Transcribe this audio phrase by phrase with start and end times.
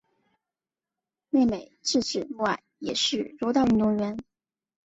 [1.29, 4.17] 妹妹志志目爱也是柔道运动员。